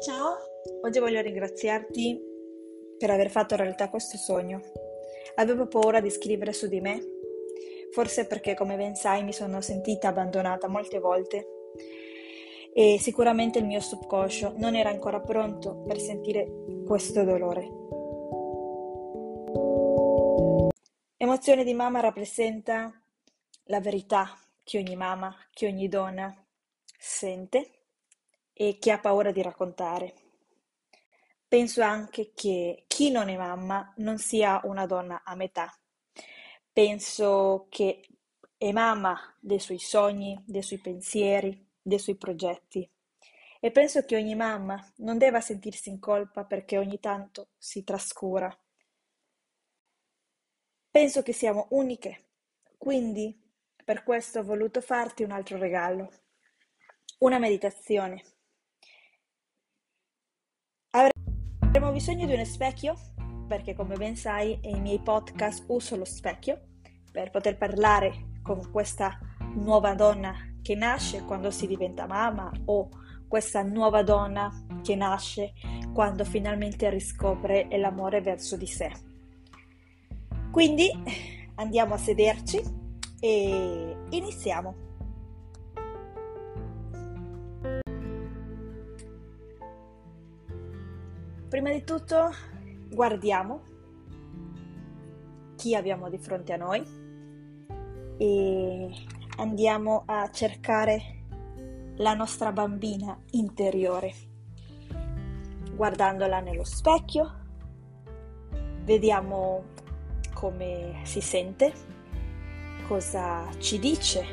Ciao, 0.00 0.38
oggi 0.80 0.98
voglio 0.98 1.20
ringraziarti 1.20 2.18
per 2.96 3.10
aver 3.10 3.28
fatto 3.28 3.54
realtà 3.54 3.90
questo 3.90 4.16
sogno. 4.16 4.62
Avevo 5.34 5.66
paura 5.66 6.00
di 6.00 6.08
scrivere 6.08 6.54
su 6.54 6.68
di 6.68 6.80
me, 6.80 7.02
forse 7.90 8.26
perché 8.26 8.54
come 8.54 8.76
ben 8.76 8.94
sai 8.94 9.22
mi 9.24 9.34
sono 9.34 9.60
sentita 9.60 10.08
abbandonata 10.08 10.68
molte 10.68 11.00
volte 11.00 11.46
e 12.72 12.96
sicuramente 12.98 13.58
il 13.58 13.66
mio 13.66 13.80
subconscio 13.80 14.54
non 14.56 14.74
era 14.74 14.88
ancora 14.88 15.20
pronto 15.20 15.82
per 15.86 15.98
sentire 16.00 16.48
questo 16.86 17.22
dolore. 17.22 17.68
Emozione 21.18 21.62
di 21.62 21.74
mamma 21.74 22.00
rappresenta 22.00 22.90
la 23.64 23.80
verità 23.80 24.34
che 24.64 24.78
ogni 24.78 24.96
mamma, 24.96 25.36
che 25.52 25.66
ogni 25.66 25.88
donna 25.88 26.34
sente 26.98 27.79
e 28.60 28.76
che 28.78 28.90
ha 28.90 28.98
paura 28.98 29.32
di 29.32 29.40
raccontare. 29.40 30.12
Penso 31.48 31.80
anche 31.80 32.32
che 32.34 32.84
chi 32.88 33.10
non 33.10 33.30
è 33.30 33.36
mamma 33.38 33.90
non 33.96 34.18
sia 34.18 34.60
una 34.64 34.84
donna 34.84 35.22
a 35.24 35.34
metà. 35.34 35.74
Penso 36.70 37.68
che 37.70 38.06
è 38.58 38.70
mamma 38.70 39.18
dei 39.40 39.60
suoi 39.60 39.78
sogni, 39.78 40.38
dei 40.46 40.60
suoi 40.60 40.78
pensieri, 40.78 41.70
dei 41.80 41.98
suoi 41.98 42.16
progetti. 42.16 42.86
E 43.60 43.70
penso 43.70 44.04
che 44.04 44.16
ogni 44.16 44.34
mamma 44.34 44.78
non 44.96 45.16
debba 45.16 45.40
sentirsi 45.40 45.88
in 45.88 45.98
colpa 45.98 46.44
perché 46.44 46.76
ogni 46.76 47.00
tanto 47.00 47.52
si 47.56 47.82
trascura. 47.82 48.54
Penso 50.90 51.22
che 51.22 51.32
siamo 51.32 51.68
uniche, 51.70 52.26
quindi 52.76 53.34
per 53.82 54.02
questo 54.02 54.40
ho 54.40 54.44
voluto 54.44 54.82
farti 54.82 55.22
un 55.22 55.30
altro 55.30 55.56
regalo, 55.56 56.12
una 57.20 57.38
meditazione 57.38 58.22
Avremo 60.92 61.92
bisogno 61.92 62.26
di 62.26 62.32
uno 62.32 62.44
specchio, 62.44 62.96
perché 63.46 63.74
come 63.74 63.96
ben 63.96 64.16
sai 64.16 64.58
nei 64.64 64.80
miei 64.80 64.98
podcast 64.98 65.64
uso 65.68 65.94
lo 65.96 66.04
specchio 66.04 66.60
per 67.12 67.30
poter 67.30 67.56
parlare 67.56 68.38
con 68.42 68.72
questa 68.72 69.16
nuova 69.54 69.94
donna 69.94 70.34
che 70.60 70.74
nasce 70.74 71.22
quando 71.22 71.52
si 71.52 71.68
diventa 71.68 72.08
mamma 72.08 72.50
o 72.64 72.88
questa 73.28 73.62
nuova 73.62 74.02
donna 74.02 74.50
che 74.82 74.96
nasce 74.96 75.52
quando 75.94 76.24
finalmente 76.24 76.90
riscopre 76.90 77.68
l'amore 77.78 78.20
verso 78.20 78.56
di 78.56 78.66
sé. 78.66 78.90
Quindi 80.50 80.90
andiamo 81.54 81.94
a 81.94 81.98
sederci 81.98 82.60
e 83.20 83.96
iniziamo. 84.10 84.89
Prima 91.50 91.72
di 91.72 91.82
tutto 91.82 92.30
guardiamo 92.90 93.62
chi 95.56 95.74
abbiamo 95.74 96.08
di 96.08 96.16
fronte 96.16 96.52
a 96.52 96.56
noi 96.56 96.80
e 98.16 98.90
andiamo 99.36 100.04
a 100.06 100.30
cercare 100.30 101.24
la 101.96 102.14
nostra 102.14 102.52
bambina 102.52 103.20
interiore. 103.32 104.14
Guardandola 105.74 106.38
nello 106.38 106.62
specchio, 106.62 107.34
vediamo 108.84 109.64
come 110.32 111.00
si 111.02 111.20
sente, 111.20 111.72
cosa 112.86 113.48
ci 113.58 113.80
dice. 113.80 114.24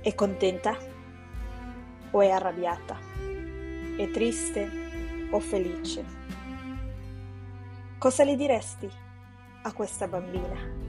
È 0.00 0.12
contenta 0.12 0.76
o 2.10 2.20
è 2.20 2.30
arrabbiata? 2.30 2.98
È 3.96 4.10
triste 4.10 4.89
o 5.30 5.40
felice? 5.40 6.04
Cosa 7.98 8.24
le 8.24 8.36
diresti 8.36 8.88
a 9.62 9.72
questa 9.72 10.08
bambina? 10.08 10.88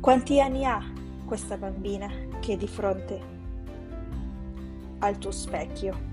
Quanti 0.00 0.40
anni 0.40 0.64
ha 0.64 0.82
questa 1.24 1.56
bambina 1.56 2.08
che 2.40 2.54
è 2.54 2.56
di 2.56 2.68
fronte 2.68 3.20
al 4.98 5.16
tuo 5.18 5.30
specchio? 5.30 6.12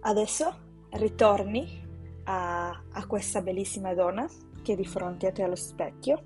Adesso 0.00 0.54
ritorni 0.90 1.86
a, 2.24 2.68
a, 2.70 3.06
questa 3.06 3.42
bellissima 3.42 3.92
donna 3.92 4.26
che 4.62 4.72
è 4.72 4.76
di 4.76 4.86
fronte 4.86 5.26
a 5.26 5.32
te 5.32 5.42
allo 5.42 5.56
specchio 5.56 6.22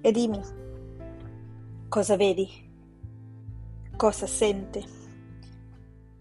e 0.00 0.12
dimmi 0.12 0.40
Cosa 1.88 2.16
vedi? 2.16 2.48
Cosa 3.96 4.26
sente? 4.26 4.84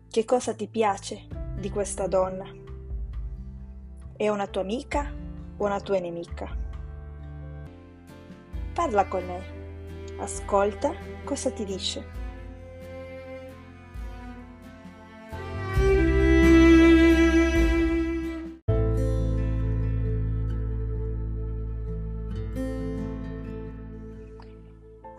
Che 0.08 0.24
cosa 0.24 0.53
ti 0.53 0.68
piace 0.68 1.28
di 1.59 1.72
questa 1.72 2.06
donna? 2.06 2.46
È 4.16 4.30
una 4.30 4.46
tua 4.46 4.62
amica 4.62 5.12
o 5.58 5.66
una 5.66 5.81
tua 5.81 5.98
nemica? 6.00 6.56
Parla 8.74 9.08
con 9.08 9.26
lei, 9.26 10.18
ascolta 10.20 10.94
cosa 11.24 11.50
ti 11.50 11.66
dice. 11.66 12.25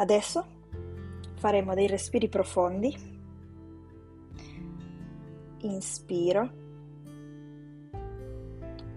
Adesso 0.06 0.46
faremo 1.34 1.74
dei 1.74 1.88
respiri 1.88 2.28
profondi. 2.28 2.94
Inspiro. 5.62 6.48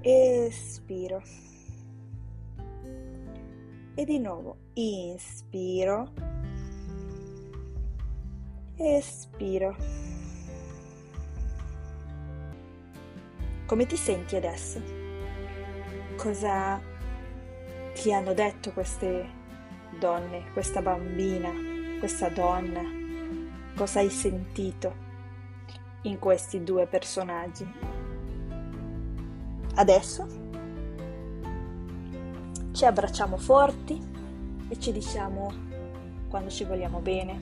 Espiro. 0.02 1.24
E 3.96 4.06
di 4.06 4.20
nuovo 4.20 4.58
inspiro. 4.74 6.14
Espiro. 8.76 9.76
Come 13.66 13.86
ti 13.88 13.98
senti 13.98 14.36
adesso? 14.36 14.80
Cosa 16.18 16.80
ti 17.96 18.14
hanno 18.14 18.36
detto 18.36 18.72
queste 18.74 19.39
donne, 20.00 20.46
questa 20.54 20.82
bambina, 20.82 21.52
questa 22.00 22.30
donna, 22.30 22.82
cosa 23.76 24.00
hai 24.00 24.10
sentito 24.10 25.08
in 26.04 26.18
questi 26.18 26.64
due 26.64 26.88
personaggi. 26.88 27.72
Adesso 29.76 30.28
ci 32.72 32.86
abbracciamo 32.86 33.38
forti 33.38 34.02
e 34.70 34.80
ci 34.80 34.92
diciamo 34.92 35.54
quando 36.30 36.50
ci 36.50 36.64
vogliamo 36.64 37.00
bene, 37.00 37.40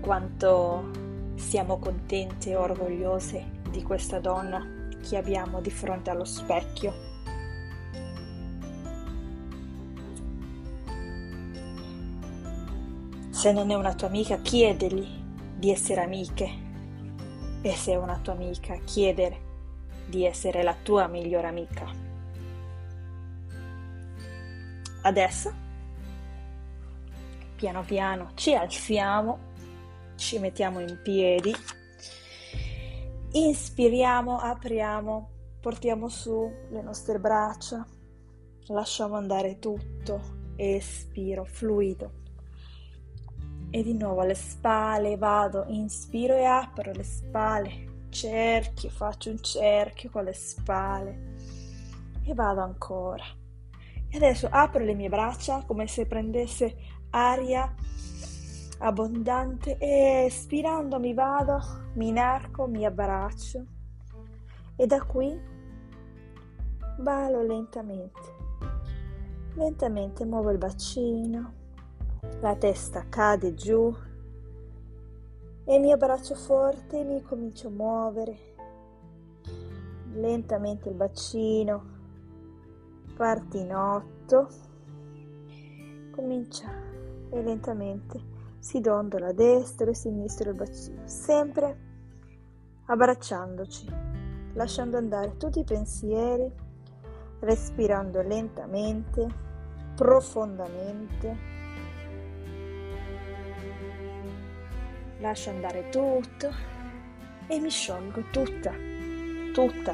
quanto 0.00 0.90
siamo 1.36 1.78
contente 1.78 2.50
e 2.50 2.56
orgogliose 2.56 3.60
di 3.70 3.82
questa 3.82 4.18
donna 4.18 4.66
che 5.00 5.16
abbiamo 5.16 5.60
di 5.60 5.70
fronte 5.70 6.10
allo 6.10 6.24
specchio 6.24 7.07
Se 13.38 13.52
non 13.52 13.70
è 13.70 13.74
una 13.74 13.94
tua 13.94 14.08
amica, 14.08 14.38
chiedegli 14.38 15.06
di 15.54 15.70
essere 15.70 16.02
amiche. 16.02 16.50
E 17.62 17.72
se 17.72 17.92
è 17.92 17.96
una 17.96 18.18
tua 18.18 18.32
amica, 18.32 18.74
chiedere 18.78 19.38
di 20.08 20.24
essere 20.24 20.64
la 20.64 20.74
tua 20.74 21.06
migliore 21.06 21.46
amica. 21.46 21.88
Adesso, 25.02 25.52
piano 27.54 27.84
piano, 27.84 28.32
ci 28.34 28.56
alziamo, 28.56 29.38
ci 30.16 30.40
mettiamo 30.40 30.80
in 30.80 30.98
piedi, 31.00 31.54
inspiriamo, 33.30 34.36
apriamo, 34.36 35.30
portiamo 35.60 36.08
su 36.08 36.52
le 36.70 36.82
nostre 36.82 37.20
braccia, 37.20 37.86
lasciamo 38.66 39.14
andare 39.14 39.60
tutto, 39.60 40.20
espiro, 40.56 41.44
fluido 41.44 42.26
e 43.70 43.82
di 43.82 43.94
nuovo 43.94 44.20
alle 44.20 44.34
spalle 44.34 45.16
vado, 45.16 45.64
inspiro 45.68 46.34
e 46.34 46.44
apro 46.44 46.92
le 46.92 47.02
spalle, 47.02 48.06
cerchio, 48.08 48.90
faccio 48.90 49.30
un 49.30 49.42
cerchio 49.42 50.10
con 50.10 50.24
le 50.24 50.32
spalle 50.32 51.34
e 52.24 52.34
vado 52.34 52.60
ancora. 52.60 53.24
E 54.10 54.16
adesso 54.16 54.48
apro 54.50 54.82
le 54.82 54.94
mie 54.94 55.08
braccia 55.08 55.64
come 55.66 55.86
se 55.86 56.06
prendesse 56.06 56.76
aria 57.10 57.74
abbondante 58.78 59.76
e 59.78 60.24
espirando 60.26 60.98
mi 60.98 61.12
vado, 61.12 61.60
mi 61.94 62.08
inarco, 62.08 62.66
mi 62.66 62.84
abbraccio 62.84 63.64
e 64.76 64.86
da 64.86 65.02
qui 65.02 65.56
valo 67.00 67.42
lentamente 67.42 68.38
Lentamente 69.58 70.24
muovo 70.24 70.52
il 70.52 70.58
bacino, 70.58 71.52
la 72.40 72.54
testa 72.54 73.04
cade 73.08 73.54
giù 73.54 73.94
e 75.64 75.74
il 75.74 75.80
mio 75.80 75.96
braccio 75.96 76.34
forte 76.34 77.02
mi 77.04 77.20
comincio 77.22 77.68
a 77.68 77.70
muovere. 77.70 78.38
Lentamente 80.14 80.88
il 80.88 80.94
bacino 80.94 81.96
parte 83.14 83.58
in 83.58 83.74
otto, 83.74 84.48
comincia 86.12 86.70
e 87.30 87.42
lentamente 87.42 88.20
si 88.60 88.80
dondola 88.80 89.28
a 89.28 89.32
destra 89.32 89.86
e 89.86 89.90
a 89.90 89.94
sinistra 89.94 90.50
il 90.50 90.56
bacino, 90.56 91.02
sempre 91.04 91.78
abbracciandoci, 92.86 93.86
lasciando 94.54 94.96
andare 94.96 95.36
tutti 95.36 95.58
i 95.58 95.64
pensieri, 95.64 96.50
respirando 97.40 98.22
lentamente, 98.22 99.26
profondamente. 99.94 101.47
Lascio 105.20 105.50
andare 105.50 105.88
tutto 105.88 106.48
e 107.48 107.58
mi 107.58 107.70
sciolgo 107.70 108.22
tutta, 108.30 108.72
tutta. 109.52 109.92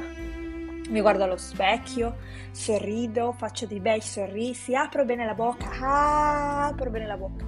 Mi 0.89 1.01
guardo 1.01 1.23
allo 1.23 1.37
specchio, 1.37 2.17
sorrido, 2.51 3.31
faccio 3.31 3.65
dei 3.65 3.79
bei 3.79 4.01
sorrisi, 4.01 4.75
apro 4.75 5.03
bene 5.03 5.25
la 5.25 5.33
bocca, 5.33 6.67
apro 6.67 6.91
bene 6.91 7.07
la 7.07 7.17
bocca, 7.17 7.43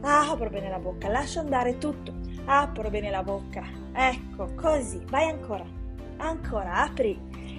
apro 0.00 0.50
bene 0.50 0.68
la 0.68 0.80
bocca, 0.80 1.08
lascio 1.08 1.38
andare 1.38 1.78
tutto, 1.78 2.12
apro 2.44 2.90
bene 2.90 3.10
la 3.10 3.22
bocca. 3.22 3.62
Ecco, 3.92 4.52
così, 4.56 5.00
vai 5.08 5.30
ancora, 5.30 5.64
ancora, 6.16 6.82
apri, 6.82 7.16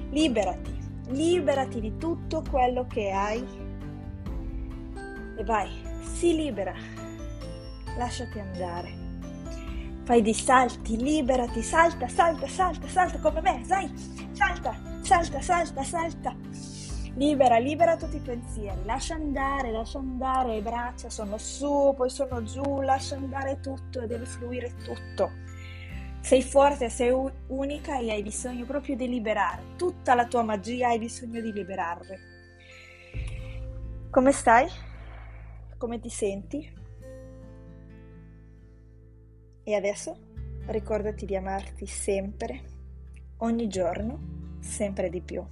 liberati, 0.09 0.77
liberati 1.07 1.79
di 1.79 1.95
tutto 1.95 2.43
quello 2.49 2.85
che 2.85 3.11
hai 3.11 3.47
e 5.37 5.43
vai, 5.45 5.69
si 6.01 6.35
libera, 6.35 6.73
lasciati 7.97 8.39
andare. 8.39 9.06
Fai 10.07 10.21
dei 10.21 10.33
salti, 10.33 10.95
liberati, 10.95 11.61
salta, 11.61 12.07
salta, 12.07 12.47
salta, 12.47 12.87
salta 12.87 13.19
come 13.19 13.41
me, 13.41 13.61
sai, 13.65 13.91
salta, 14.31 14.73
salta, 15.01 15.41
salta, 15.41 15.83
salta. 15.83 16.33
Libera, 17.15 17.57
libera 17.57 17.97
tutti 17.97 18.15
i 18.15 18.21
pensieri, 18.21 18.85
lascia 18.85 19.15
andare, 19.15 19.69
lascia 19.69 19.99
andare, 19.99 20.53
le 20.53 20.61
braccia 20.61 21.09
sono 21.09 21.37
su, 21.37 21.93
poi 21.93 22.09
sono 22.09 22.41
giù, 22.43 22.79
lascia 22.79 23.15
andare 23.15 23.59
tutto 23.59 23.99
e 23.99 24.07
deve 24.07 24.25
fluire 24.25 24.73
tutto. 24.81 25.29
Sei 26.21 26.41
forte, 26.41 26.87
sei 26.87 27.13
unica 27.47 27.99
e 27.99 28.09
hai 28.09 28.23
bisogno 28.23 28.63
proprio 28.63 28.95
di 28.95 29.09
liberare. 29.09 29.75
Tutta 29.75 30.15
la 30.15 30.25
tua 30.25 30.41
magia 30.41 30.87
hai 30.87 30.99
bisogno 30.99 31.41
di 31.41 31.51
liberarla. 31.51 32.15
Come 34.09 34.31
stai? 34.31 34.69
Come 35.77 35.99
ti 35.99 36.09
senti? 36.09 36.85
E 39.67 39.75
adesso 39.75 40.15
ricordati 40.67 41.25
di 41.25 41.35
amarti 41.35 41.85
sempre, 41.87 42.61
ogni 43.39 43.67
giorno, 43.67 44.55
sempre 44.61 45.09
di 45.09 45.19
più. 45.19 45.45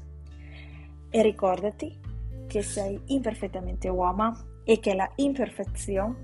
E 1.10 1.22
ricordati 1.22 2.00
che 2.48 2.62
sei 2.62 2.98
imperfettamente 3.08 3.90
uomo 3.90 4.62
e 4.64 4.80
che 4.80 4.94
la 4.94 5.12
imperfezione, 5.16 6.16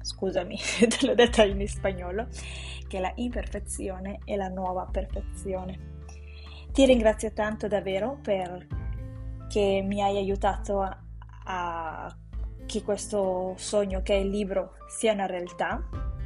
scusami, 0.00 0.56
te 0.86 1.06
l'ho 1.06 1.16
detta 1.16 1.42
in 1.42 1.66
spagnolo, 1.66 2.28
che 2.86 3.00
la 3.00 3.10
imperfezione 3.16 4.20
è 4.24 4.36
la 4.36 4.48
nuova 4.48 4.84
perfezione. 4.84 5.96
Ti 6.70 6.86
ringrazio 6.86 7.32
tanto 7.32 7.66
davvero 7.66 8.16
per 8.22 8.64
che 9.48 9.82
mi 9.84 10.00
hai 10.00 10.16
aiutato 10.18 10.82
a, 10.82 11.02
a 11.46 12.16
che 12.64 12.82
questo 12.84 13.54
sogno 13.56 14.02
che 14.02 14.14
è 14.14 14.18
il 14.18 14.28
libro 14.28 14.74
sia 14.86 15.14
una 15.14 15.26
realtà 15.26 15.82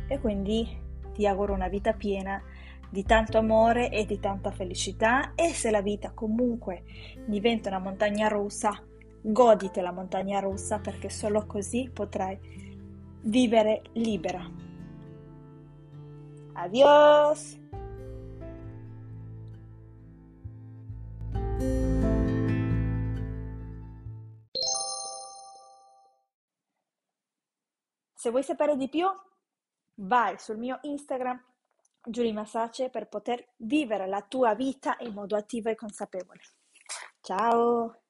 e 0.06 0.18
quindi 0.18 0.80
ti 1.12 1.26
auguro 1.26 1.52
una 1.52 1.68
vita 1.68 1.92
piena 1.92 2.42
di 2.88 3.04
tanto 3.04 3.38
amore 3.38 3.90
e 3.90 4.04
di 4.04 4.20
tanta 4.20 4.50
felicità 4.50 5.32
e 5.34 5.54
se 5.54 5.70
la 5.70 5.80
vita 5.80 6.12
comunque 6.12 6.82
diventa 7.24 7.70
una 7.70 7.78
montagna 7.78 8.28
russa, 8.28 8.78
godite 9.22 9.80
la 9.80 9.92
montagna 9.92 10.40
russa 10.40 10.78
perché 10.78 11.08
solo 11.08 11.46
così 11.46 11.90
potrai 11.92 12.38
vivere 13.22 13.82
libera. 13.92 14.46
Adios! 16.54 17.60
Se 28.14 28.30
vuoi 28.30 28.42
sapere 28.44 28.76
di 28.76 28.88
più, 28.88 29.06
vai 29.96 30.38
sul 30.38 30.58
mio 30.58 30.78
Instagram 30.82 31.40
Giulia 32.04 32.32
Massace 32.32 32.90
per 32.90 33.08
poter 33.08 33.52
vivere 33.58 34.08
la 34.08 34.22
tua 34.22 34.54
vita 34.54 34.96
in 35.00 35.12
modo 35.12 35.36
attivo 35.36 35.68
e 35.68 35.74
consapevole. 35.74 36.40
Ciao! 37.20 38.01